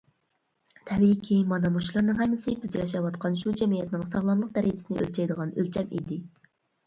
[0.89, 6.19] تەبىئىيكى مانا مۇشۇلارنىڭ ھەممىسى بىز ياشاۋاتقان شۇ جەمئىيەتنىڭ ساغلاملىق دەرىجىسىنى ئۆلچەيدىغان ئۆلچەم ئىدى.